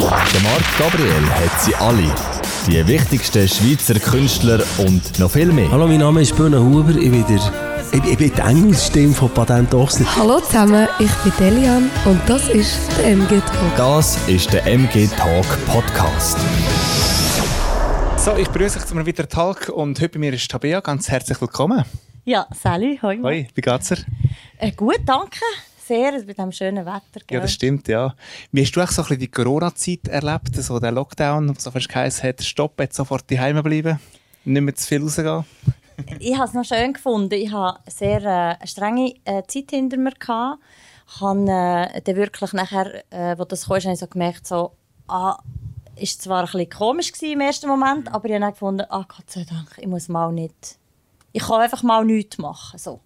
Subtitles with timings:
[0.00, 2.14] Der Marc Gabriel hat sie alle.
[2.68, 5.68] Die wichtigsten Schweizer Künstler und noch viel mehr.
[5.72, 6.90] Hallo, mein Name ist Böhne Huber.
[6.90, 7.40] Ich bin, der,
[7.90, 10.06] ich, ich bin die Engelsstimme von Patent Ochsner.
[10.16, 13.76] Hallo zusammen, ich bin Delian und das ist der MG Talk.
[13.76, 16.38] Das ist der MG Talk Podcast.
[18.18, 20.78] So, ich begrüße euch zu einem weiteren Talk und heute bei mir ist Tabea.
[20.80, 21.84] Ganz herzlich willkommen.
[22.24, 23.18] Ja, Sally, hoi.
[23.20, 23.98] Hoi, wie geht's dir?
[24.58, 25.40] Äh, gut, danke.
[25.88, 27.22] Sehr, bei diesem schönen Wetter.
[27.30, 28.14] Ja, das stimmt, ja.
[28.52, 31.70] Wie hast du auch so ein bisschen die Corona-Zeit erlebt, so der Lockdown, wo so
[31.70, 33.98] fast geheißen hat, stopp, jetzt sofort daheim bleiben,
[34.44, 35.46] nicht mehr zu viel rausgehen?
[36.18, 37.32] ich habe es noch schön gefunden.
[37.32, 40.10] Ich hatte eine sehr äh, strenge äh, Zeit hinter mir.
[40.10, 40.60] Gehabt.
[41.08, 44.72] Ich habe äh, dann wirklich nachher, äh, wo das kam, habe ich so gemerkt, so,
[45.06, 45.38] ah,
[45.96, 49.30] ist zwar ein bisschen komisch im ersten Moment, aber ich habe dann gefunden, ah, Gott
[49.30, 50.78] sei Dank, ich muss mal nicht,
[51.32, 52.78] ich kann einfach mal nichts machen.
[52.78, 53.00] So.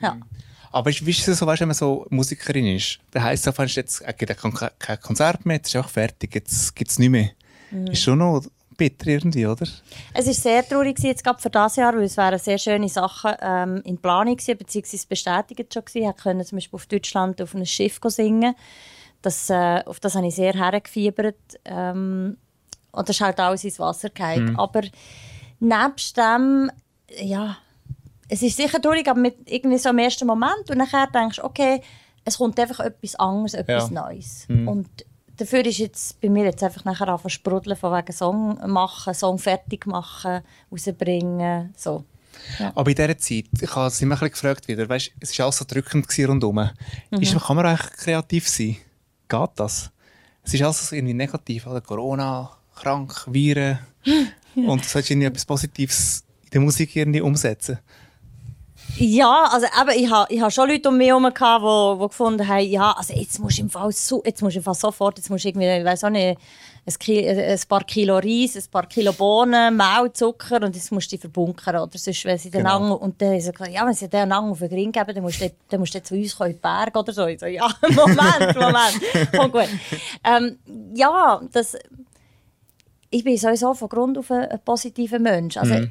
[0.00, 0.16] Ja.
[0.72, 2.98] Aber wie ist es so, weißt, wenn man so Musikerin ist?
[3.10, 4.34] Dann heisst es, es jetzt es gibt
[4.78, 7.30] kein Konzert mehr, jetzt ist auch fertig, jetzt gibt es nicht mehr.
[7.70, 7.88] Mhm.
[7.88, 8.42] Ist schon noch
[8.76, 9.66] bitter irgendwie, oder?
[10.14, 13.32] Es war sehr traurig jetzt gerade für dieses Jahr, weil es wären sehr schöne Sachen
[13.40, 16.12] ähm, in Planung gewesen, beziehungsweise bestätigt schon gewesen.
[16.16, 18.54] Ich konnte zum Beispiel auf Deutschland auf einem Schiff singen.
[19.20, 21.36] Das, äh, auf das habe ich sehr hergefiebert.
[21.64, 22.36] Ähm,
[22.92, 24.52] und das ist halt alles ins Wasser gefallen.
[24.52, 24.58] Mhm.
[24.58, 24.82] Aber
[25.60, 26.70] nebst dem,
[27.20, 27.56] ja,
[28.28, 31.44] es ist sicher traurig, aber mit irgendwie so im ersten Moment und nachher denkst du,
[31.44, 31.82] okay,
[32.24, 34.02] es kommt einfach etwas anderes, etwas ja.
[34.02, 34.44] Neues.
[34.48, 34.68] Mhm.
[34.68, 34.88] Und
[35.36, 39.38] dafür ist jetzt bei mir jetzt einfach nachher anfangen sprudeln von wegen Song machen, Song
[39.38, 42.04] fertig machen, rausbringen, so.
[42.58, 42.72] Ja.
[42.74, 45.58] Aber in dieser Zeit, ich habe es immer ein gefragt wieder, weißt, es war alles
[45.58, 46.70] so drückend rundherum.
[47.10, 47.20] Mhm.
[47.20, 48.76] Ist, kann man eigentlich kreativ sein?
[49.28, 49.90] Geht das?
[50.42, 51.80] Es ist alles irgendwie negativ, oder?
[51.80, 53.78] Corona, krank, Viren.
[54.54, 57.78] und du sollst irgendwie etwas Positives in der Musik irgendwie umsetzen.
[58.96, 62.46] Ja, also eben, ich habe ich ha schon Leute um mich herum, die, die gefunden
[62.46, 65.18] haben, ja, also jetzt musst du im Fall, so, jetzt musst du im Fall sofort,
[65.18, 66.38] jetzt musst du irgendwie, ich weiß auch nicht,
[66.84, 71.10] ein, Kilo, ein paar Kilo Reis, ein paar Kilo Bohnen, Mehl, Zucker und jetzt musst
[71.10, 72.76] du die verbunkern, oder sonst, wenn sie den genau.
[72.76, 75.40] Angel, und dann gesagt, ja, wenn sie den Angel auf den Ring geben, dann musst
[75.40, 77.26] du, dann musst du zu uns kommen, in den Berg oder so.
[77.26, 79.68] Ich so, ja, Moment, Moment, kommt gut.
[80.22, 80.58] Ähm,
[80.94, 81.76] ja, das,
[83.10, 85.90] ich bin sowieso von Grund auf ein, ein positiver Mensch, also, mhm.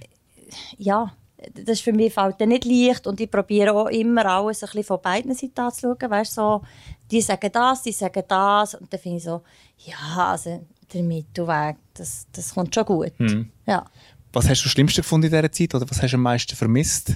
[0.78, 1.12] ja,
[1.54, 4.84] das ist für mich fällt nicht leicht und ich probiere auch immer alles ein bisschen
[4.84, 6.10] von beiden Seiten anzuschauen.
[6.10, 6.62] Weißt, so,
[7.10, 9.42] die sagen das, die sagen das und dann finde ich so,
[9.80, 13.20] ja, also der Mittelweg, das, das kommt schon gut.
[13.20, 13.50] Mhm.
[13.66, 13.86] Ja.
[14.34, 16.56] Was hast du das Schlimmste gefunden in dieser Zeit oder was hast du am meisten
[16.56, 17.16] vermisst?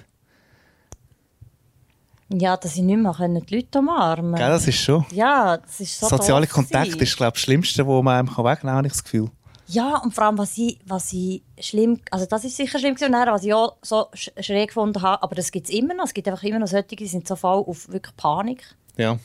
[2.29, 4.49] Ja, dass ich nicht mehr die Leute umarmen kann.
[4.49, 5.05] das ist schon.
[5.11, 8.57] Ja, das ist so Soziale Kontakt ist, glaube ich, das Schlimmste, was man einem wegnehmen
[8.57, 9.29] kann, habe ich das Gefühl.
[9.67, 13.13] Ja, und vor allem, was ich, was ich schlimm, also das ist sicher schlimm gewesen,
[13.13, 16.05] was ich auch so schräg gefunden habe, aber das gibt es immer noch.
[16.05, 18.63] Es gibt einfach immer noch solche, die sind so voll auf wirklich Panik.
[18.95, 19.17] Ja,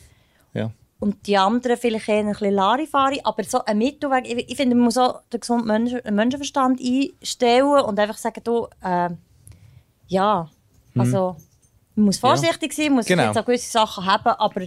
[0.53, 0.71] ja.
[0.99, 4.75] Und die anderen vielleicht eher ein bisschen Larifari, aber so ein Mittelweg, ich, ich finde,
[4.75, 9.09] man muss auch den gesunden Menschen, Menschenverstand einstellen und einfach sagen, du, äh,
[10.07, 10.49] ja,
[10.93, 11.01] mhm.
[11.01, 11.35] also
[11.95, 13.25] man muss vorsichtig sein, man muss genau.
[13.25, 14.61] jetzt auch gewisse Sachen haben, aber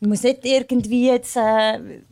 [0.00, 1.36] man muss nicht irgendwie jetzt...
[1.36, 2.02] Äh,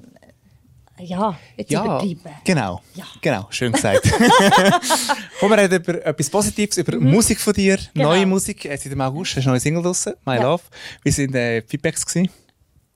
[1.01, 2.31] ja, jetzt ja, übertrieben.
[2.45, 3.05] Genau, ja.
[3.21, 4.03] genau, schön gesagt.
[5.41, 7.11] Kommen wir reden über etwas Positives, über mhm.
[7.11, 8.11] Musik von dir, genau.
[8.11, 8.63] neue Musik.
[8.63, 10.43] Seit dem August hast du eine neue Single draussen, «My ja.
[10.43, 10.63] Love».
[11.03, 12.05] Wie waren die äh, Feedbacks?
[12.05, 12.31] Gewesen?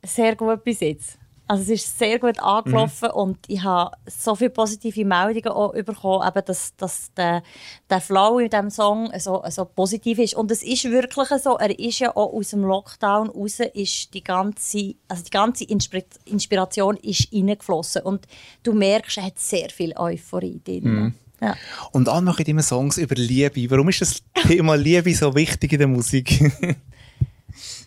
[0.05, 1.19] Sehr gut bis jetzt.
[1.49, 3.21] Also es ist sehr gut angelaufen mhm.
[3.21, 7.43] und ich habe so viele positive Meldungen auch bekommen, eben, dass, dass der,
[7.91, 10.35] der Flow in diesem Song so, so positiv ist.
[10.35, 14.25] Und es ist wirklich so, er ist ja auch aus dem Lockdown raus, ist die
[14.25, 18.27] ganze, also die ganze Inspiration ist reingeflossen und
[18.63, 20.85] du merkst, er hat sehr viel Euphorie drin.
[20.85, 21.15] Mhm.
[21.43, 21.57] Ja.
[21.91, 23.69] Und alle machen immer Songs über Liebe.
[23.69, 26.53] Warum ist das Thema Liebe so wichtig in der Musik?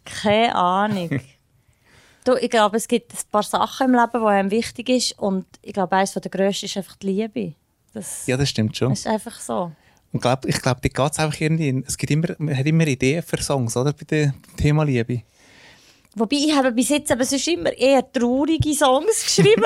[0.05, 1.21] Keine Ahnung.
[2.25, 5.19] Du, ich glaube, es gibt ein paar Sachen im Leben, die einem wichtig sind.
[5.19, 7.53] Und ich glaube, eines der grössten ist einfach die Liebe.
[7.93, 8.91] Das ja, das stimmt schon.
[8.91, 9.71] ist einfach so.
[10.11, 11.83] Und glaub, ich glaube, da geht es einfach irgendwie.
[11.85, 13.93] Es gibt immer, man hat immer Ideen für Songs, oder?
[13.93, 15.21] Bei dem Thema Liebe.
[16.15, 19.63] Wobei, ich habe bis jetzt aber sonst immer eher traurige Songs geschrieben.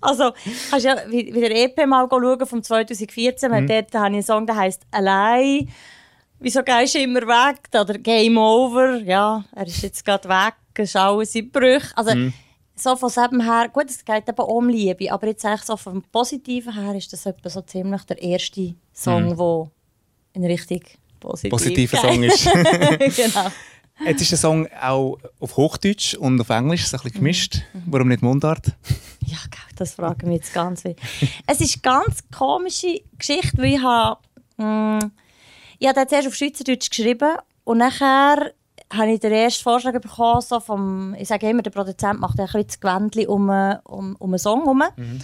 [0.00, 0.32] also,
[0.70, 3.50] kannst ja wie, wie der EP mal schauen vom 2014.
[3.50, 3.66] Mhm.
[3.66, 5.68] Dort habe ich einen Song, der heißt «Allein».
[6.40, 7.58] Wieso gehst du immer weg?
[7.74, 8.98] Oder «Game Over».
[8.98, 10.54] Ja, er ist jetzt gerade weg
[10.86, 11.96] schauen sind Brüche.
[11.96, 12.32] Also, mhm.
[12.74, 16.02] so von dem her, gut, es geht eben um Liebe, aber jetzt eigentlich so vom
[16.02, 19.36] Positiven her ist das etwa so ziemlich der erste Song, mhm.
[19.36, 19.70] der
[20.34, 22.44] in richtig positiv positiver Song ist.
[23.16, 23.50] genau.
[24.04, 27.62] Jetzt ist der Song auch auf Hochdeutsch und auf Englisch so ein bisschen gemischt.
[27.72, 27.82] Mhm.
[27.86, 28.66] Warum nicht Mundart?
[29.26, 29.36] Ja,
[29.76, 30.96] das fragen wir jetzt ganz viel.
[31.46, 34.18] es ist eine ganz komische Geschichte, weil ich habe,
[34.56, 35.12] mh, mm,
[35.78, 38.54] ich habe zuerst auf Schweizerdeutsch geschrieben und nachher
[38.92, 42.46] habe ich den ersten Vorschlag bekommen, so vom, ich sage immer, der Produzent macht ein
[42.46, 43.50] bisschen das Gewändchen um,
[43.84, 44.82] um, um einen Song herum.
[44.96, 45.20] Mhm.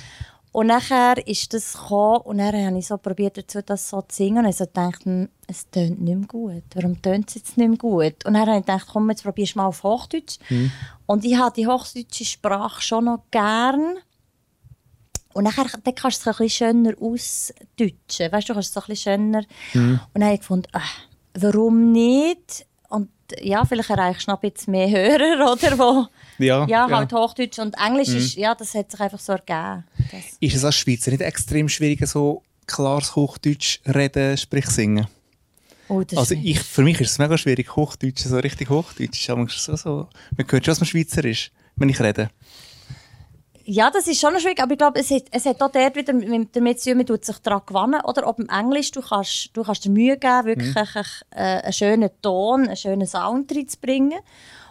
[0.52, 4.16] Und nachher ist das gekommen und dann habe ich so probiert dazu das so zu
[4.16, 6.62] singen und ich so gedacht, hm, es tönt nicht mehr gut.
[6.76, 8.24] Warum tönt es jetzt nicht mehr gut?
[8.24, 10.38] Und dann habe ich gedacht, komm, jetzt probierst du mal auf Hochdeutsch.
[11.06, 13.96] Und ich habe die hochdeutsche Sprache schon noch gern.
[15.32, 18.30] Und nachher dann kannst du es ein bisschen schöner ausdeutschen.
[18.30, 19.42] Weißt du, du kannst es ein bisschen schöner.
[19.74, 20.82] Und dann habe ich gefunden, ah,
[21.34, 22.64] warum nicht?
[23.40, 25.78] Ja, vielleicht erreichst du noch ein bisschen mehr Hörer, oder?
[25.78, 26.06] Wo,
[26.38, 26.90] Ja, ja, ja.
[26.90, 29.84] halt Hochdeutsch und Englisch ist, ja, das hat sich einfach so ergeben.
[30.10, 30.22] Das.
[30.40, 35.06] Ist es als Schweizer nicht extrem schwierig, so klares Hochdeutsch reden, sprich singen?
[35.88, 39.28] Oh, Also ich, für mich ist es mega schwierig, Hochdeutsch, so richtig Hochdeutsch.
[39.28, 42.30] Aber so, so, man hört schon, dass man Schweizer ist, wenn ich rede.
[43.66, 46.12] Ja, das ist schon schwierig, aber ich glaube, es hat, es hat auch dort wieder
[46.12, 48.00] mit- damit zu tun, man tut sich daran gewöhnen.
[48.04, 50.74] Oder ob im Englisch, du kannst, du kannst dir Mühe geben, wirklich
[51.30, 54.18] äh, einen schönen Ton, einen schönen Sound reinzubringen.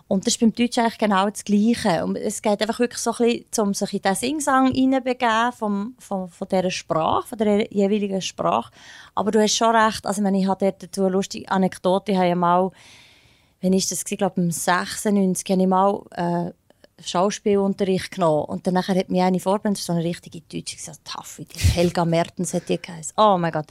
[0.07, 2.03] Und das ist beim Deutsch eigentlich genau das Gleiche.
[2.03, 3.17] Und es geht einfach wirklich so ein
[3.47, 8.21] bisschen, um sich in diesen Singsang hineinbegeben vom, vom, von dieser Sprache, von der jeweiligen
[8.21, 8.71] Sprache.
[9.15, 12.11] Aber du hast schon recht, also ich, meine, ich habe dort dazu eine lustige Anekdote,
[12.11, 12.69] ich habe ja mal,
[13.61, 16.51] wann ist das, ich glaube im 96, habe ich mal äh,
[17.07, 18.45] Schauspielunterricht genommen.
[18.45, 22.53] Und dann hat mich eine vorbereitet, so eine richtige Deutsche, gesagt, Taffi, die Helga Mertens
[22.53, 23.13] hat die geheißen.
[23.17, 23.65] Oh mein Gott.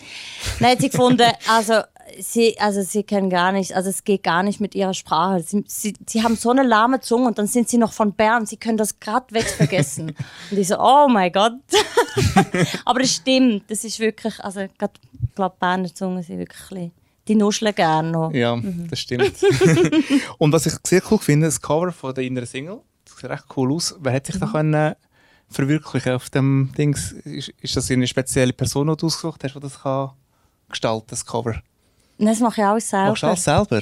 [0.61, 1.81] Dann hat sie gefunden, also
[2.19, 5.43] sie, also sie können gar nicht, also es geht gar nicht mit ihrer Sprache.
[5.43, 8.47] Sie, sie, sie haben so eine lahme Zunge und dann sind sie noch von Bern,
[8.47, 10.15] sie können das gerade weg vergessen.
[10.51, 11.55] und ich so, oh mein Gott.
[12.85, 16.91] Aber es stimmt, das ist wirklich, also gerade, ich glaube, Berner Zungen sind wirklich
[17.29, 18.33] die nuscheln gerne noch.
[18.33, 18.59] Ja,
[18.91, 19.33] das stimmt.
[20.39, 23.45] Und was ich sehr cool finde, das Cover von der inneren Single, das sieht recht
[23.57, 23.95] cool aus.
[24.01, 24.95] Wer hätte sich da können
[25.49, 27.13] verwirklichen auf dem Dings?
[27.13, 30.11] Ist, ist das eine spezielle Person, die du ausgesucht hast, die das kann
[30.69, 31.61] gestalten das Cover?
[32.19, 33.09] Das mache ich alles selber.
[33.09, 33.81] Machst du alles selber?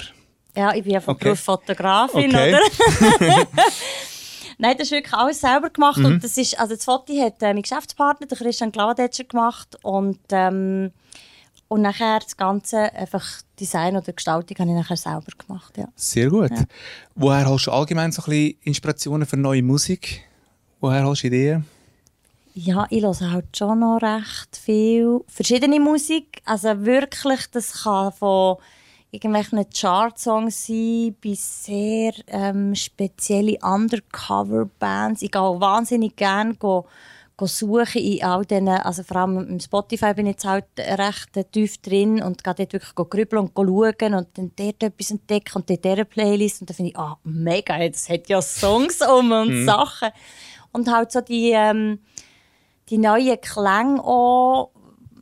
[0.56, 1.24] Ja, ich bin ja von Okay.
[1.26, 2.54] Beruf Fotografin, Okay.
[2.54, 3.46] oder?
[4.58, 5.98] Nein, das ist wirklich alles selber gemacht.
[5.98, 6.04] Mhm.
[6.06, 9.76] Und das ist, also das Foto hat äh, mein Geschäftspartner, der Christian Gladetscher, gemacht.
[9.82, 10.92] Und, ähm,
[11.70, 13.24] und nachher das ganze einfach
[13.58, 15.78] Design oder Gestaltung habe ich nachher selber gemacht.
[15.78, 15.86] Ja.
[15.94, 16.50] Sehr gut.
[17.14, 20.28] Woher holst du allgemein so ein bisschen Inspirationen für neue Musik?
[20.80, 21.64] Woher holst du Ideen?
[22.54, 26.42] Ja, ich höre halt schon noch recht viel verschiedene Musik.
[26.44, 28.56] Also wirklich, das kann von
[29.12, 35.22] irgendwelchen Chart-Songs sein bis sehr ähm, spezielle Undercover-Bands.
[35.22, 36.56] Ich gehe auch wahnsinnig gerne
[37.46, 41.44] suchen in all diesen, also vor allem im Spotify bin ich jetzt halt recht äh,
[41.44, 45.70] tief drin und gehe dort wirklich grübeln und schauen und dann dort etwas entdecken und
[45.70, 49.64] dort diese Playlist und dann finde ich, ah, mega, das hat ja Songs um und
[49.64, 50.10] Sachen.
[50.72, 51.50] Und halt so die...
[51.50, 52.00] Ähm,
[52.90, 54.72] die neuen Klänge auch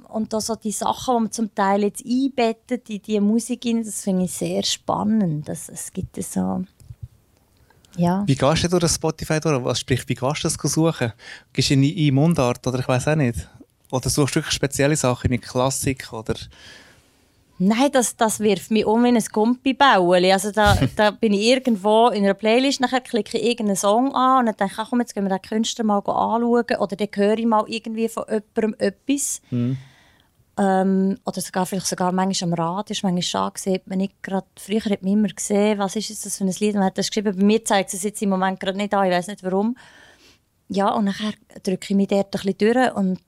[0.08, 3.84] und auch so die Sachen, die man zum Teil jetzt einbettet in die Musik, rein,
[3.84, 5.48] das finde ich sehr spannend.
[5.48, 6.64] Das, es gibt so...
[7.98, 8.22] Ja.
[8.26, 9.62] Wie gehst du durch Spotify durch?
[9.64, 11.12] Was sprich, wie gehst du das suchen?
[11.52, 13.48] Gehst du in in Mundart oder ich weiß auch nicht?
[13.90, 16.34] Oder suchst du wirklich spezielle Sachen in Klassik oder...
[17.60, 20.32] Nein, das, das wirft mich um wie ein Gumpi-Bauli.
[20.32, 24.40] Also da, da bin ich irgendwo in einer Playlist, nachher klicke ich irgendeinen Song an
[24.40, 26.44] und dann denke ich, ach, komm, jetzt gehen wir den Künstler mal anschauen
[26.78, 29.42] oder dann höre ich mal irgendwie von jemandem etwas.
[30.58, 34.46] Ähm, oder sogar, vielleicht sogar manchmal am Radio, ist manchmal schade sieht man nicht gerade,
[34.58, 37.08] früher hat man immer gesehen, was ist jetzt das für ein Lied, man hat das
[37.08, 39.76] geschrieben, bei mir zeigt es jetzt im Moment gerade nicht an, ich weiß nicht warum.
[40.68, 41.32] Ja, und nachher
[41.62, 43.20] drücke ich mich dort ein bisschen durch und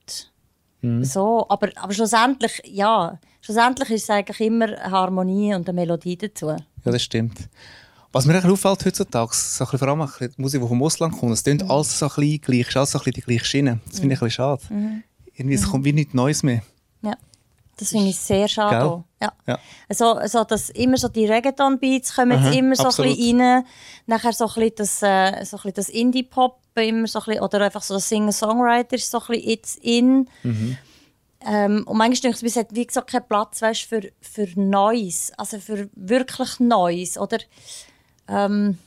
[1.03, 6.17] so, aber, aber schlussendlich, ja, schlussendlich ist es eigentlich immer eine Harmonie und eine Melodie
[6.17, 6.47] dazu.
[6.47, 7.49] Ja, das stimmt.
[8.11, 11.33] Was mir auffällt heutzutage, so ein bisschen, vor allem die Musik, die vom Ausland kommt,
[11.33, 13.45] es klingt alles so ein bisschen gleich, es ist alles so ein bisschen die gleiche
[13.45, 13.79] Schiene.
[13.87, 14.63] Das finde ich ein bisschen schade.
[15.33, 16.61] Irgendwie, es kommt wie nichts Neues mehr.
[17.01, 17.15] Ja,
[17.77, 18.77] das finde ich sehr schade.
[18.77, 19.03] Gell?
[19.21, 19.33] Ja.
[19.47, 19.59] Ja.
[19.89, 23.15] Also, also dass immer so die Reggaeton-Beats kommen Aha, jetzt immer so ein absolut.
[23.15, 23.65] bisschen rein.
[24.05, 27.41] Nachher so ein bisschen das, äh, so ein bisschen das Indie-Pop, immer so ein bisschen,
[27.41, 30.29] oder einfach so das Singer-Songwriter ist so ein bisschen jetzt in.
[30.43, 30.77] Mhm.
[31.43, 35.31] Ähm, und manchmal denke ich, es hat wie gesagt keinen Platz weißt, für, für Neues,
[35.37, 37.17] also für wirklich Neues.
[37.17, 37.39] Oder,
[38.27, 38.77] ähm,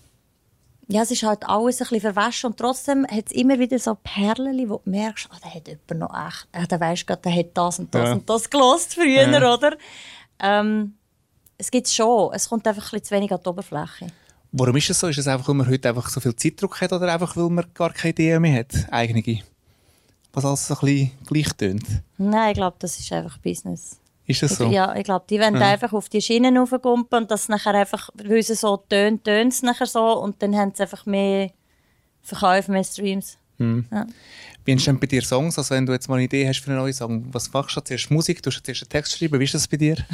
[0.89, 3.97] ja, es ist halt alles ein bisschen verwaschen und trotzdem hat es immer wieder so
[4.03, 7.35] Perlen, wo du merkst, ah, da hat jemand noch echt, ah, der weiss gerade, der
[7.37, 8.13] hat das und das Ja.
[8.15, 9.55] und das gelost früher, Ja.
[9.55, 9.77] oder?
[10.41, 10.95] Ähm,
[11.57, 14.09] es gibt schon, es kommt einfach ein bisschen zu wenig an die Oberfläche.
[14.53, 15.09] Warum ist es so?
[15.09, 17.65] Ist es einfach, weil man heute einfach so viel Zeitdruck hat oder einfach, weil man
[17.75, 18.73] gar keine Ideen mehr hat?
[18.93, 19.41] Eigene.
[20.33, 21.85] Was alles so ein bisschen gleich tönt.
[22.19, 23.99] Nein, ich glaube, das ist einfach Business.
[24.27, 24.71] Ist das so?
[24.71, 28.39] Ja, ich glaube, die wollen einfach auf die Schienen raufgumpen und das nachher einfach, weil
[28.39, 31.51] es so tönt, tönt es nachher so und dann haben sie einfach mehr
[32.23, 33.39] Verkäufe, mehr Streams.
[33.59, 34.07] Ja.
[34.65, 35.59] Wie entstehen bei dir Songs?
[35.59, 37.81] Also wenn du jetzt mal eine Idee hast für einen neuen Song, was machst du?
[37.83, 39.39] Zuerst Musik, du zuerst einen Text schreiben.
[39.39, 39.97] Wie ist das bei dir?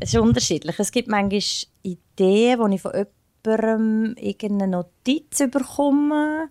[0.00, 0.78] Es ist unterschiedlich.
[0.78, 1.40] Es gibt manchmal
[1.82, 6.48] Ideen, wo ich von jemandem irgendeine Notiz bekomme.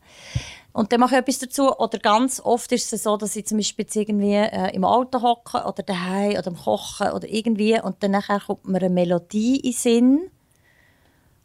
[0.75, 1.73] Und dann mache ich etwas dazu.
[1.77, 5.21] Oder ganz oft ist es so, dass ich zum Beispiel jetzt irgendwie äh, im Auto
[5.21, 9.55] hocke oder daheim oder am Kochen oder irgendwie und dann nachher kommt mir eine Melodie
[9.55, 10.31] in den Sinn.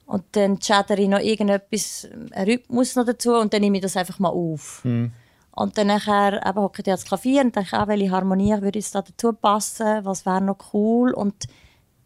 [0.05, 3.97] Und dann chatter ich noch irgendetwas, einen Rhythmus noch dazu und dann nehme ich das
[3.97, 4.81] einfach mal auf.
[5.53, 8.97] Und dann nachher eben hocke ich ans Klavier und denke, ah, welche Harmonie würde jetzt
[8.97, 11.13] da dazu passen, was wäre noch cool.
[11.13, 11.47] Und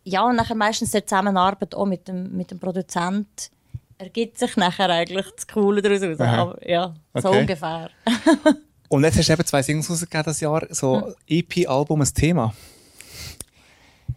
[0.03, 3.51] ja, und nachher meistens die Zusammenarbeit auch mit dem, mit dem Produzent
[3.99, 6.21] ergibt sich nachher eigentlich das Coole daraus.
[6.21, 6.37] Aha.
[6.43, 7.41] Aber, ja, so Okay.
[7.41, 7.91] ungefähr.
[8.89, 12.55] Und jetzt hast du eben zwei Singles rausgegeben das Jahr, so EP-Album, ein Thema.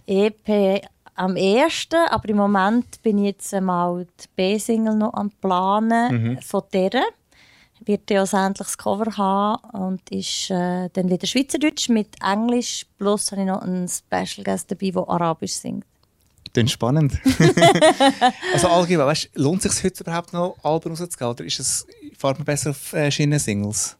[0.06, 0.82] EP
[1.16, 6.64] am ersten, aber im Moment bin ich jetzt mal die B-Single noch am Planen von
[6.74, 6.92] der.
[7.86, 12.86] Wird ja endlich das Cover haben und ist äh, dann wieder Schweizerdeutsch mit Englisch.
[12.98, 15.86] Plus habe ich noch einen Special Guest dabei, der Arabisch singt.
[16.58, 17.14] Klingt spannend.
[18.52, 21.28] also allgemein, weißt, lohnt es sich heute überhaupt noch, Alben rauszugeben?
[21.30, 21.86] Oder ist es,
[22.18, 23.96] fährt man besser auf äh, Schienen-Singles?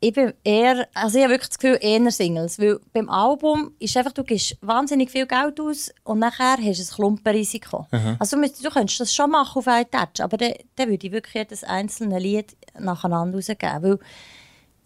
[0.00, 2.58] Ich bin eher, also ich habe wirklich das Gefühl, eher Singles.
[2.58, 6.82] Weil beim Album ist einfach, du gibst wahnsinnig viel Geld aus und nachher hast du
[6.82, 7.86] ein Klumpenrisiko.
[8.18, 11.06] Also du, müsst- du könntest das schon machen auf einen Touch, aber dann, dann würde
[11.06, 13.82] ich wirklich jedes einzelne Lied nacheinander rausgeben.
[13.84, 13.98] Weil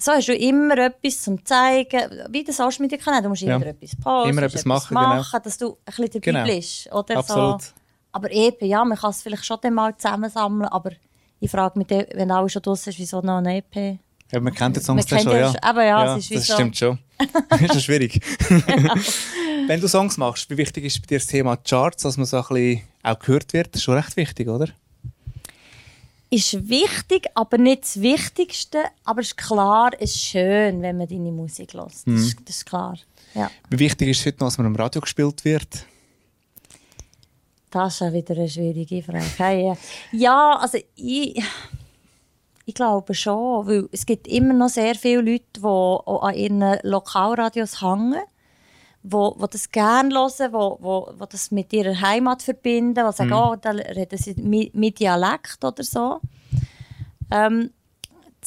[0.05, 3.23] so hast du immer etwas zum zeigen, wie das Social Media Kanal.
[3.23, 3.57] Du musst Ja.
[3.57, 5.23] immer etwas posten, Immer musst etwas machen, genau.
[5.43, 6.45] dass du ein bisschen dabei Genau.
[6.45, 6.93] bist.
[6.93, 7.63] Oder Absolut.
[7.63, 7.69] So.
[8.13, 10.91] Aber eben, ja, man kann es vielleicht schon dann mal zusammensammeln, aber
[11.41, 13.99] ich frage mich, wenn alles schon draussen ist, wieso noch ein EP?
[14.31, 15.47] Ja, man kennt die Songs Man schon, ja ja.
[15.53, 16.99] schon- aber ja, es ist wie das so- stimmt schon.
[17.49, 18.21] das ist ja schwierig.
[19.67, 22.39] Wenn du Songs machst, wie wichtig ist bei dir das Thema Charts, dass man so
[22.39, 23.69] ein bisschen auch gehört wird?
[23.75, 24.69] Das ist schon recht wichtig, oder?
[26.33, 28.79] Ist wichtig, aber nicht das Wichtigste.
[29.05, 31.93] Aber es ist klar, es ist schön, wenn man deine Musik hört.
[31.93, 32.17] Das, Mhm.
[32.17, 32.97] ist, das ist klar.
[33.35, 33.51] Ja.
[33.71, 35.87] Wie wichtig ist es heute noch, dass man im Radio gespielt wird?
[37.71, 39.25] Das ist ja wieder eine schwierige Frage.
[39.39, 39.77] Hey, äh,
[40.13, 41.43] ja, also ich,
[42.67, 46.79] ich glaube schon, weil es gibt immer noch sehr viele Leute, die auch an ihren
[46.83, 48.21] Lokalradios hängen,
[49.03, 53.33] wo, wo das gerne hören, wo, wo, wo das mit ihrer Heimat verbinden, die sagen,
[53.33, 56.21] oh, da reden sie mit, mit Dialekt oder so.
[57.31, 57.71] Ähm,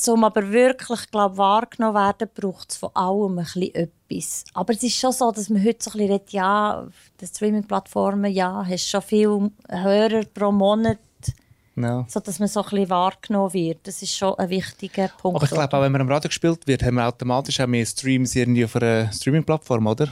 [0.08, 4.44] um aber wirklich glaub, wahrgenommen werden, braucht es von allem ein bisschen etwas.
[4.54, 7.28] Aber es ist schon so, dass man heute so ein bisschen redet, ja, auf den
[7.28, 10.98] Streaming-Plattformen, ja, hast schon viele Hörer pro Monat,
[11.78, 12.06] Ja.
[12.10, 13.80] so dass man so ein bisschen wahrgenommen wird.
[13.88, 15.38] Das ist schon ein wichtiger Punkt.
[15.38, 17.86] Aber ich glaube, auch wenn man im Radio gespielt wird, haben wir automatisch auch mehr
[17.86, 20.12] Streams irgendwie auf einer Streaming-Plattform, oder?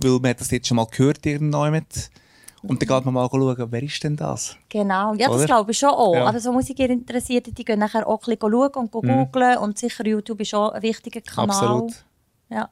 [0.00, 2.10] Weil man das jetzt schon mal gehört irgendjemand.
[2.62, 4.56] Und dann geht man mal schauen, wer ist denn das?
[4.68, 5.46] Genau, ja, das Oder?
[5.46, 6.14] glaube ich schon auch.
[6.14, 6.20] Ja.
[6.20, 6.26] Mhm.
[6.28, 10.40] Aber so Musikinteressierte, die gehen nachher auch ein bisschen schauen und googeln und sicher YouTube
[10.40, 11.56] ist auch ein wichtiger Kanal.
[11.56, 12.04] Absolut.
[12.50, 12.70] Ja.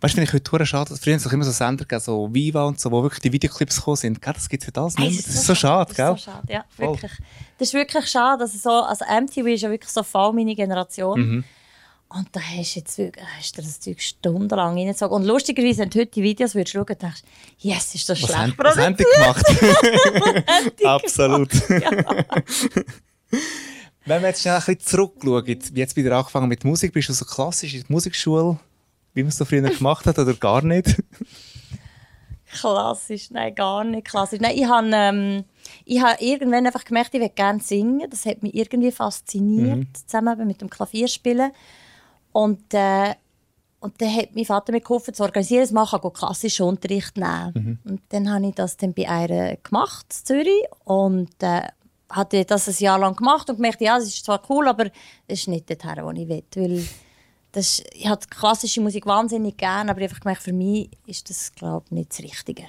[0.00, 2.02] Weißt du, finde ich heute hure schade, dass früher hat es immer so Sender gegeben,
[2.02, 4.20] so Viva und so, wo wirklich die Videoclips gekommen sind.
[4.20, 5.22] Gell, das gibt es heute alles nicht mehr.
[5.22, 6.14] Das ist so schade, das gell?
[6.14, 6.86] Ist so schade, ja, Voll.
[6.88, 7.12] wirklich.
[7.58, 8.42] Das ist wirklich schade.
[8.42, 11.20] Also, so, also MTV ist ja wirklich so voll meine Generation.
[11.20, 11.44] Mhm.
[12.16, 15.14] Und da hast du jetzt wirklich, hast du das Zeug stundenlang reingezogen.
[15.14, 17.22] Und lustigerweise, wenn du heute die Videos würdest schauen würdest, denkst
[17.60, 19.44] du, yes, ist das Was schlecht haben, was haben die gemacht?
[20.84, 21.50] Absolut.
[24.06, 27.12] Wenn wir jetzt schnell ein bisschen zurückschauen, wie jetzt wieder angefangen mit Musik, bist du
[27.12, 28.56] so klassisch in der Musikschule,
[29.14, 31.02] wie man es so früher gemacht hat, oder gar nicht?
[32.52, 34.40] Klassisch, nein, gar nicht klassisch.
[34.40, 35.44] Nein, ich habe ähm,
[35.84, 38.08] ich hab irgendwann einfach gemerkt, ich will gerne singen.
[38.08, 41.50] Das hat mich irgendwie fasziniert, zusammen eben mit dem Klavierspielen.
[42.36, 43.14] Und, äh,
[43.80, 47.80] und dann hat mein Vater mir geholfen zu organisieren, dass man kann klassischen Unterricht nehmen
[47.82, 50.64] Und dann habe ich das dann bei einer gemacht, in Zürich.
[50.84, 51.62] Und äh,
[52.10, 54.90] hatte das ein Jahr lang gemacht und gemerkt, ja, es ist zwar cool, aber
[55.26, 56.44] es ist nicht dorthin, wo ich will.
[56.54, 56.86] Weil
[57.52, 61.86] das, ich habe klassische Musik wahnsinnig gerne, aber einfach gemerkt, für mich ist das, glaube
[61.86, 62.64] ich, nicht das Richtige.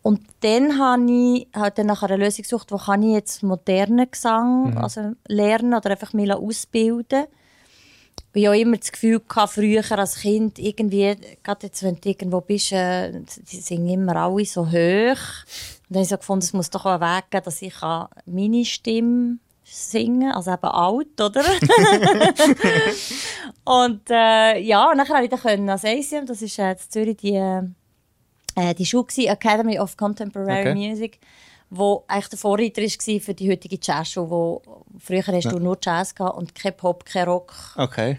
[0.00, 4.10] Und dann habe ich halt dann nach einer Lösung gesucht, wo kann ich jetzt modernen
[4.10, 7.35] Gesang also lernen oder einfach mich ausbilden weil
[8.36, 12.40] ich auch immer das Gefühl hatte, früher als Kind, irgendwie, gerade jetzt, wenn du irgendwo
[12.40, 13.12] bist, äh,
[13.50, 14.70] die singen immer alle so hoch.
[15.88, 17.74] Und dann habe ich so gefunden, es muss doch auch einen Weg geben, dass ich
[17.74, 19.38] kann meine Stimme
[19.68, 21.42] singen also eben alt, oder?
[23.64, 26.78] und äh, ja, und dann konnte ich dann können als ACM, das ist äh, in
[26.78, 30.74] Zürich die, äh, die Schule, gewesen, Academy of Contemporary Okay.
[30.74, 31.18] Music,
[31.68, 34.62] wo eigentlich der Vorreiter war für die heutige Jazzschule, wo
[35.00, 37.52] früher hast du nur Jazz gehabt und kein Pop, kein Rock.
[37.76, 38.18] Okay.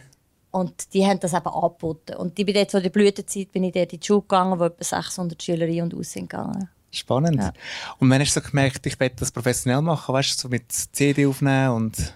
[0.59, 2.15] Und die haben das eben angeboten.
[2.15, 4.59] Und ich bin dort so in der Blütezeit bin ich dort in die Schule gegangen,
[4.59, 6.69] wo etwa 600 Schüler ein- und sind gegangen.
[6.91, 7.41] Spannend.
[7.41, 7.53] Ja.
[7.99, 10.71] Und wenn hast du so gemerkt, ich werde das professionell machen, weißt du, so mit
[10.71, 12.15] CD aufnehmen und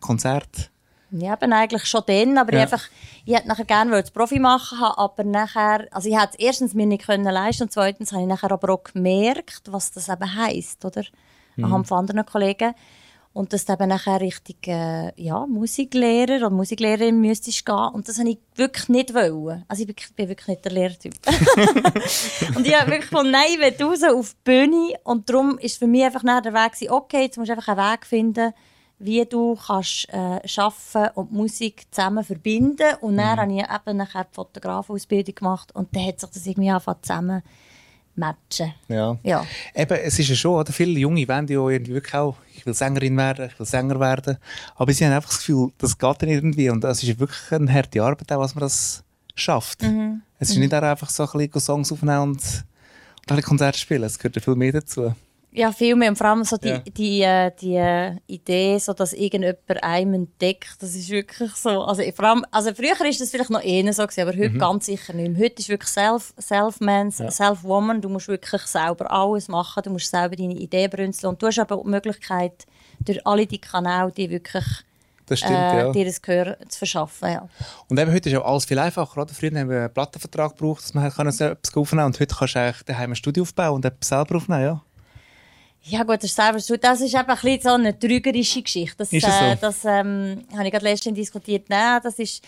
[0.00, 0.70] Konzert?
[1.10, 2.58] Ja, eben eigentlich schon dann, aber Ja.
[2.58, 2.88] ich, einfach,
[3.24, 6.74] ich hätte nachher gerne es Profi machen, habe aber nachher, also ich hätte es erstens
[6.74, 10.34] mir nicht können leisten und zweitens habe ich nachher aber auch gemerkt, was das eben
[10.34, 11.04] heisst, oder?
[11.54, 11.64] Mhm.
[11.64, 12.74] Anhand von anderen Kollegen.
[13.36, 17.88] Und dass du eben nachher richtig äh, ja, Musiklehrer oder Musiklehrerin müsstest gehen.
[17.92, 19.62] Und das habe ich wirklich nicht wollen.
[19.68, 21.12] Also ich bin, bin wirklich nicht der Lehrtyp.
[22.56, 24.94] und ich habe wirklich von nein, ich will raus auf die Bühne.
[25.04, 27.92] Und darum ist für mich einfach der Weg gewesen, okay, jetzt musst du einfach einen
[27.92, 28.54] Weg finden,
[29.00, 32.94] wie du kannst äh, arbeiten und Musik zusammen verbinden.
[33.02, 36.70] Und dann habe ich eben nachher die Fotografausbildung gemacht und dann hat sich das irgendwie
[36.70, 37.42] angefangen zusammen
[38.16, 38.74] matchen.
[38.88, 39.18] Ja.
[39.22, 39.46] Ja.
[39.74, 40.72] Eben, es ist ja schon, oder?
[40.72, 44.38] viele Junge wollen ja irgendwie wirklich auch, ich will Sängerin werden, ich will Sänger werden.
[44.74, 46.70] Aber sie haben einfach das Gefühl, das geht dann irgendwie.
[46.70, 49.04] Und es ist wirklich eine harte Arbeit, auch, was man das
[49.34, 49.82] schafft.
[50.38, 52.64] Es ist nicht auch einfach so ein bisschen Songs aufnehmen und,
[53.28, 54.04] ein Konzerte spielen.
[54.04, 55.14] Es gehört ja viel mehr dazu.
[55.56, 56.10] Ja, viel mehr.
[56.10, 56.78] Und vor allem so die, Ja.
[56.80, 61.82] die, äh, die äh, Idee, so dass irgendjemand einem entdeckt, das ist wirklich so.
[61.82, 64.58] Also, vor allem, also früher war das vielleicht noch eher so, gewesen, aber heute Mhm.
[64.58, 65.44] ganz sicher nicht mehr.
[65.46, 68.02] Heute ist wirklich Self, Self-Man, Self-Woman.
[68.02, 71.30] Du musst wirklich selber alles machen, du musst selber deine Ideen brünzeln.
[71.30, 72.66] Und du hast aber auch die Möglichkeit,
[73.00, 74.64] durch alle die Kanäle, die wirklich
[75.24, 75.90] Das stimmt, äh, ja.
[75.92, 77.30] dir das Gehör zu verschaffen.
[77.30, 77.48] Ja.
[77.88, 79.22] Und eben heute ist ja alles viel einfacher.
[79.22, 79.32] Oder?
[79.32, 82.54] Früher haben wir einen Plattenvertrag gebraucht, dass man kann so etwas aufnehmen und heute kannst
[82.54, 84.62] du eigentlich daheim ein Studio aufbauen und etwas selber aufnehmen.
[84.62, 84.82] Ja.
[85.88, 86.76] Ja gut, das ist selber so.
[86.76, 88.96] Das ist eben ein bisschen so eine trügerische Geschichte.
[88.98, 89.44] Das, Ist es so?
[89.44, 91.68] äh, das ähm, habe ich gerade letztens diskutiert.
[91.68, 92.42] Nein, das ist,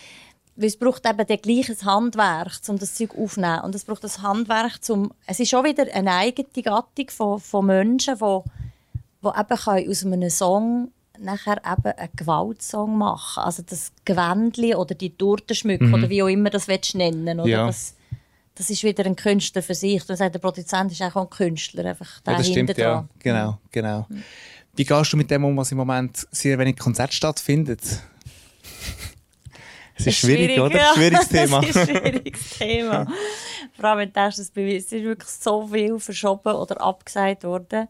[0.57, 3.61] weil es braucht eben das gleiche Handwerk, um das Zeug aufzunehmen.
[3.61, 7.65] Und es braucht das Handwerk, zum, es ist schon wieder eine eigene Gattung von, von
[7.65, 8.39] Menschen, die,
[9.23, 14.95] die eben können aus einem Song nachher eben einen Gewaltsong machen Also das Gewändli oder
[14.95, 17.67] die Tortenschmücke oder wie auch immer das willst nennen oder Ja.
[17.67, 17.93] das,
[18.59, 20.03] das ist wieder ein Künstler für sich.
[20.03, 23.07] Du sagst, der Produzent ist auch ein Künstler, einfach Ja, das stimmt, ja.
[23.19, 24.05] Genau, genau.
[24.75, 27.79] Wie gehst du mit dem um, was im Moment sehr wenig Konzert stattfindet?
[29.95, 30.75] Es ist schwierig, oder?
[30.75, 30.91] ja.
[30.95, 31.61] Schwieriges Thema.
[31.61, 33.07] Das ist ein schwieriges Thema.
[33.79, 37.87] Vor allem, mir- es ist wirklich so viel verschoben oder abgesagt worden.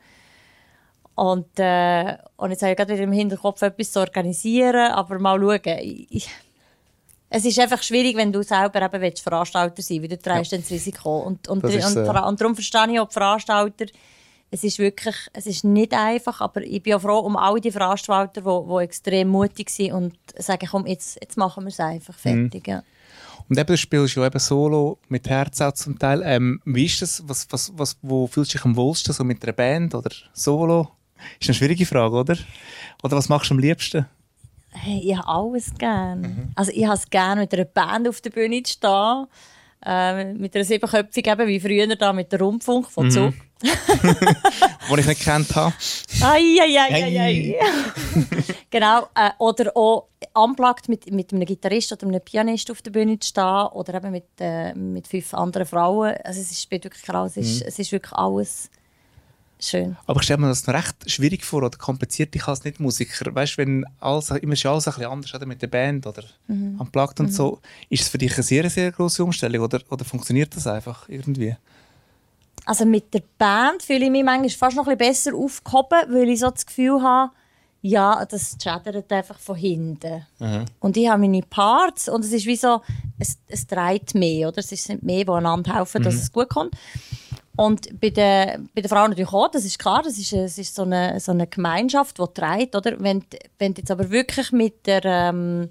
[1.15, 5.39] Und, äh, und jetzt habe ich gerade wieder im Hinterkopf etwas zu organisieren, aber mal
[5.39, 5.79] schauen.
[6.09, 6.29] Ich,
[7.29, 10.51] es ist einfach schwierig, wenn du selber eben willst, Veranstalter sein willst, weil du trägst
[10.53, 11.19] dann das Risiko.
[11.19, 12.05] Und, und, Das und, so.
[12.05, 13.85] vor- und darum verstehe ich auch die Veranstalter,
[14.51, 17.69] es ist wirklich, es ist nicht einfach, aber ich bin auch froh um all die
[17.71, 22.15] Veranstalter, die, die extrem mutig sind und sagen, komm, jetzt, jetzt machen wir es einfach
[22.25, 22.49] Mhm.
[22.49, 22.67] fertig.
[22.67, 22.81] Ja.
[23.47, 26.21] Und eben, du spielst ja eben Solo mit Herz auch zum Teil.
[26.25, 27.23] Ähm, wie ist das?
[27.27, 29.13] Was, was, was, wo fühlst du dich am wohlsten?
[29.13, 30.89] So mit einer Band oder Solo?
[31.39, 32.37] Ist eine schwierige Frage, oder?
[33.03, 34.05] Oder was machst du am liebsten?
[34.71, 36.21] Hey, ich habe alles gern.
[36.21, 36.51] Mhm.
[36.55, 39.27] Also ich habe es gerne, mit einer Band auf der Bühne zu stehen.
[39.85, 42.91] Äh, mit einer siebenköpfigen, eben wie früher da mit der Rundfunk Mhm.
[42.91, 43.33] von Zug.
[43.63, 45.73] Die ich nicht kennt habe.
[46.21, 47.19] Ai, ai, ai, ai, Ei.
[47.19, 47.59] ai.
[48.69, 49.07] genau.
[49.15, 53.29] Äh, oder auch unplugged mit, mit einem Gitarrist oder einem Pianist auf der Bühne zu
[53.29, 53.67] stehen.
[53.73, 56.13] Oder eben mit, äh, mit fünf anderen Frauen.
[56.23, 57.27] Also es ist, wirklich Rolle.
[57.27, 57.41] es, Mhm.
[57.43, 58.69] ist, es ist wirklich alles
[59.59, 59.97] schön.
[60.05, 62.35] Aber ich stelle mir das noch recht schwierig vor oder kompliziert.
[62.35, 63.33] Ich als Nicht-Musiker.
[63.33, 66.23] Weißt du, wenn alles, immer ist alles ein bisschen anders oder mit der Band oder
[66.47, 66.79] Mhm.
[66.79, 67.59] unplugged und so.
[67.89, 71.55] Ist es für dich eine sehr, sehr große Umstellung oder, oder funktioniert das einfach irgendwie?
[72.65, 76.29] Also mit der Band fühle ich mich manchmal fast noch ein bisschen besser aufgehoben, weil
[76.29, 77.31] ich so das Gefühl habe,
[77.81, 80.25] ja, das schädert einfach von hinten.
[80.81, 82.81] Und ich habe meine Parts und es ist wie so,
[83.17, 84.57] es, es dreht mehr, oder?
[84.59, 86.75] Es sind mehr, die einander helfen, dass es gut kommt.
[87.59, 90.73] Und bei den, bei den Frauen natürlich auch, das ist klar, das ist, es ist
[90.73, 92.97] so, eine, so eine Gemeinschaft, die trägt, oder?
[93.01, 93.25] Wenn,
[93.57, 95.03] wenn du jetzt aber wirklich mit der...
[95.03, 95.69] Ähm,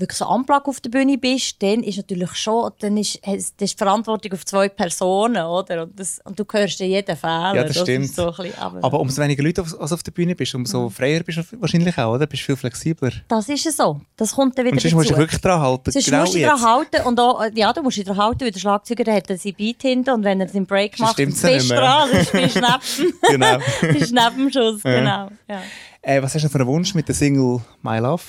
[0.00, 3.60] wirklich so Anplug auf der Bühne bist, dann ist natürlich schon, dann ist, das ist
[3.60, 5.82] die Verantwortung auf zwei Personen, oder?
[5.84, 7.52] Und, das, und du hörst ja jeden Fehler.
[7.54, 8.04] Ja, das stimmt.
[8.06, 10.88] Ist so bisschen, aber, Aber umso weniger Leute auf, als auf der Bühne bist, umso
[10.88, 12.26] freier bist du wahrscheinlich auch, oder?
[12.26, 13.12] Bist viel flexibler.
[13.28, 14.00] das ist es so.
[14.16, 15.22] Das kommt dann wieder Und sonst musst du dazu.
[15.22, 15.90] dich wirklich dran halten.
[15.90, 18.40] Sonst genau musst du daran halten und auch, äh, ja, du musst dich daran halten,
[18.42, 21.16] weil der Schlagzeuger der hat seinen Beat hinten und wenn er den Break Sonst macht,
[21.16, 23.58] bist du dran, sonst bist du neben, Genau.
[23.98, 25.28] bist neben dem Schuss, genau.
[25.48, 25.62] Ja.
[26.02, 28.22] äh, was hast du für einen Wunsch mit der Single My Love?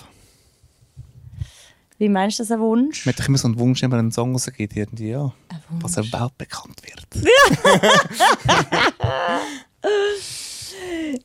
[2.00, 3.06] Wie meinst du das, ein Wunsch?
[3.06, 5.34] Man hat immer so einen Wunsch, wenn man einen Song rausgeht, irgendwie, ja.
[5.82, 7.26] Was er weltbekannt wird.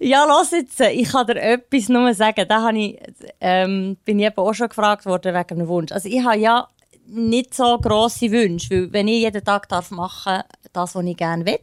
[0.01, 0.81] Ja, los jetzt.
[0.81, 2.45] Ich kann dir etwas nur sagen.
[2.49, 2.99] Da habe ich,
[3.41, 5.93] ähm, bin ich eben auch schon gefragt worden wegen einem Wunsch.
[5.93, 6.69] Also ich habe ja
[7.07, 11.47] nicht so grosse Wünsche, weil wenn ich jeden Tag darf machen das, was ich gerne
[11.47, 11.61] will,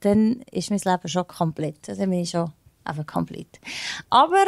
[0.00, 1.88] dann ist mein Leben schon komplett.
[1.88, 2.52] Dann bin ich schon
[2.84, 3.60] einfach komplett.
[4.10, 4.44] Aber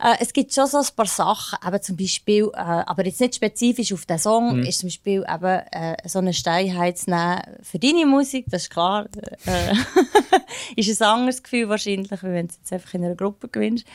[0.00, 3.34] äh, es gibt schon so ein paar Sachen, eben zum Beispiel, äh, aber jetzt nicht
[3.34, 7.78] spezifisch auf den Song, ist zum Beispiel eben, äh, so eine Steinheit zu nehmen für
[7.78, 9.06] deine Musik, das ist klar.
[9.44, 9.74] Äh,
[10.76, 13.86] ist ein anderes Gefühl wahrscheinlich, wenn du jetzt einfach in einer Gruppe gewinnst.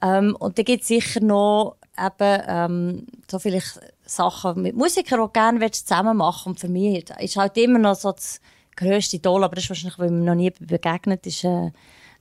[0.00, 5.26] Ähm, und dann gibt es sicher noch eben, ähm, so vielleicht Sachen mit Musikern, die
[5.26, 8.40] du gerne zusammen machen Und für mich ist halt immer noch so das
[8.76, 11.70] grösste Idol, aber das ist wahrscheinlich, weil mir noch nie begegnet ist, äh,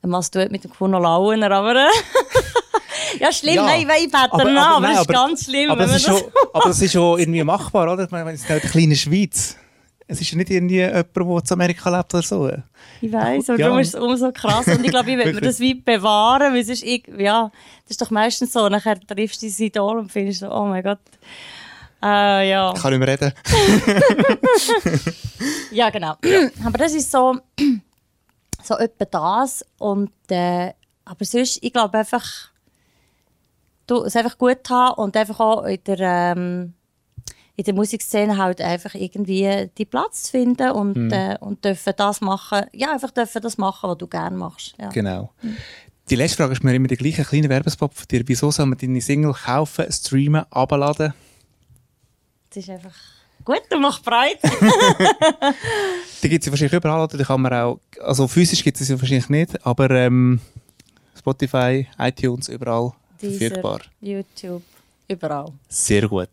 [0.02, 1.88] ein Mastuet mit dem Kuno Lauener, aber...
[3.20, 5.70] ja, schlimm, Ja, nein, ich bete aber- nach, aber nein, aber- ganz schlimm.
[5.72, 6.22] Aber das, ist schon,
[6.54, 8.04] aber das ist schon irgendwie machbar, oder?
[8.06, 9.58] Ich meine, es ist eine kleine Schweiz.
[10.06, 12.52] Es ist ja nicht irgendwie jemand, der zu Amerika lebt oder so.
[13.02, 13.66] Ich weiß, aber Ja.
[13.68, 14.68] darum ist es umso krass.
[14.68, 17.52] Und ich glaube, ich will mir das wie bewahren, weil es ist, ich, ja,
[17.84, 18.68] das ist doch meistens so.
[18.70, 21.00] Nachher triffst du dein Idol und findest so, oh mein Gott.
[22.04, 22.74] Äh, ja.
[22.76, 23.32] Ich kann nicht mehr reden.
[25.72, 26.16] ja, genau.
[26.66, 27.38] aber das ist so,
[28.64, 29.66] so etwa das.
[29.78, 30.72] Und, äh,
[31.06, 32.24] aber sonst, ich glaube einfach,
[33.88, 36.00] du, es einfach gut haben und einfach auch in der,
[36.36, 36.74] ähm,
[37.56, 41.12] in der Musikszene halt einfach irgendwie die Platz zu finden und, Hm.
[41.12, 44.74] äh, und dürfen das machen, ja, einfach dürfen das machen, was du gerne machst.
[44.80, 44.90] Ja.
[44.90, 45.32] Genau.
[46.10, 48.24] Die letzte Frage ist mir immer die gleiche kleine Werbespot von dir.
[48.26, 51.14] Wieso soll man deine Single kaufen, streamen, abladen?
[52.50, 52.96] Das ist einfach
[53.46, 54.40] gut und macht Freude.
[56.24, 57.18] Die gibt es ja wahrscheinlich überall, oder?
[57.18, 60.40] Die kann man auch, also physisch gibt es ja wahrscheinlich nicht, aber ähm,
[61.18, 62.92] Spotify, iTunes, überall
[63.24, 63.82] Deezer, verfügbar.
[64.02, 64.64] YouTube,
[65.08, 65.52] überall.
[65.70, 66.30] Sehr gut.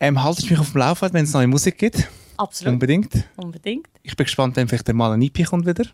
[0.00, 2.08] Ähm, haltest du mich auf dem Laufenden, wenn es neue Musik gibt?
[2.36, 2.74] Absolut.
[2.74, 3.12] Unbedingt.
[3.36, 3.88] Unbedingt.
[4.02, 5.84] Ich bin gespannt, wenn vielleicht mal ein EP kommt wieder.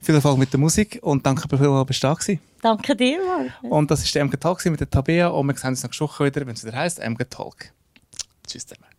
[0.00, 2.40] Viel Erfolg mit der Musik und danke für viel, dass du da gewesen.
[2.62, 3.72] Danke dir, Marc.
[3.72, 6.26] Und das war der MG Talk mit der Tabea und wir sehen uns nächste Woche
[6.26, 7.72] wieder, wenn es wieder heisst MG Talk.
[8.46, 8.89] Tschüss zusammen.